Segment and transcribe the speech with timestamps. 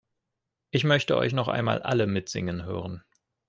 [0.71, 3.03] Ich möchte euch noch einmal alle mitsingen hören.